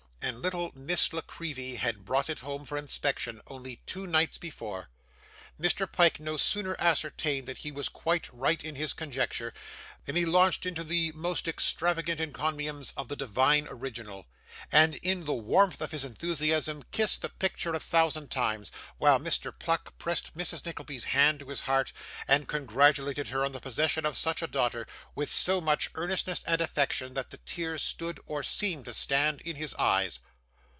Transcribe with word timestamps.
And 0.23 0.39
little 0.39 0.71
Miss 0.75 1.11
La 1.13 1.21
Creevy 1.21 1.77
had 1.77 2.05
brought 2.05 2.29
it 2.29 2.41
home 2.41 2.63
for 2.63 2.77
inspection 2.77 3.41
only 3.47 3.81
two 3.87 4.05
nights 4.05 4.37
before. 4.37 4.87
Mr. 5.59 5.91
Pyke 5.91 6.19
no 6.19 6.37
sooner 6.37 6.75
ascertained 6.79 7.47
that 7.47 7.59
he 7.59 7.71
was 7.71 7.89
quite 7.89 8.31
right 8.31 8.63
in 8.63 8.75
his 8.75 8.93
conjecture, 8.93 9.51
than 10.05 10.15
he 10.15 10.25
launched 10.25 10.67
into 10.67 10.83
the 10.83 11.11
most 11.13 11.47
extravagant 11.47 12.21
encomiums 12.21 12.93
of 12.95 13.07
the 13.07 13.15
divine 13.15 13.67
original; 13.69 14.27
and 14.69 14.95
in 14.95 15.23
the 15.23 15.33
warmth 15.33 15.79
of 15.79 15.91
his 15.91 16.03
enthusiasm 16.03 16.83
kissed 16.91 17.21
the 17.21 17.29
picture 17.29 17.73
a 17.73 17.79
thousand 17.79 18.29
times, 18.29 18.69
while 18.97 19.17
Mr. 19.17 19.57
Pluck 19.57 19.97
pressed 19.97 20.35
Mrs. 20.35 20.65
Nickleby's 20.65 21.05
hand 21.05 21.39
to 21.39 21.45
his 21.47 21.61
heart, 21.61 21.93
and 22.27 22.49
congratulated 22.49 23.29
her 23.29 23.45
on 23.45 23.53
the 23.53 23.61
possession 23.61 24.05
of 24.05 24.17
such 24.17 24.41
a 24.41 24.47
daughter, 24.47 24.87
with 25.15 25.29
so 25.31 25.61
much 25.61 25.89
earnestness 25.95 26.43
and 26.45 26.59
affection, 26.59 27.13
that 27.13 27.29
the 27.29 27.37
tears 27.37 27.81
stood, 27.81 28.19
or 28.25 28.43
seemed 28.43 28.83
to 28.85 28.93
stand, 28.93 29.39
in 29.41 29.55
his 29.55 29.73
eyes. 29.75 30.19